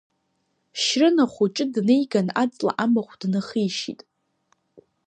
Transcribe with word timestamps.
Шьрын 0.81 1.17
ахәҷы 1.23 1.65
днеиган 1.73 2.27
аҵла 2.43 2.71
амахә 2.83 3.13
днахишьит. 3.21 4.01